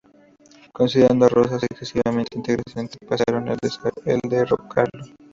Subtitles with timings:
[0.73, 3.47] Considerando a Rosas excesivamente intransigente, pensaron
[4.05, 5.05] en derrocarlo.